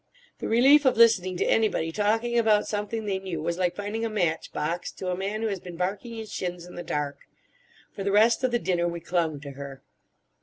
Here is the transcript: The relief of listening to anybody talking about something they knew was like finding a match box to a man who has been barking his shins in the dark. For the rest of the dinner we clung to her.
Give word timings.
The 0.39 0.47
relief 0.47 0.83
of 0.85 0.97
listening 0.97 1.37
to 1.37 1.45
anybody 1.45 1.91
talking 1.91 2.35
about 2.39 2.65
something 2.65 3.05
they 3.05 3.19
knew 3.19 3.39
was 3.39 3.59
like 3.59 3.75
finding 3.75 4.03
a 4.03 4.09
match 4.09 4.51
box 4.51 4.91
to 4.93 5.11
a 5.11 5.15
man 5.15 5.43
who 5.43 5.47
has 5.49 5.59
been 5.59 5.77
barking 5.77 6.15
his 6.15 6.33
shins 6.33 6.65
in 6.65 6.73
the 6.73 6.81
dark. 6.81 7.19
For 7.93 8.03
the 8.03 8.11
rest 8.11 8.43
of 8.43 8.49
the 8.49 8.57
dinner 8.57 8.87
we 8.87 8.99
clung 8.99 9.39
to 9.41 9.51
her. 9.51 9.83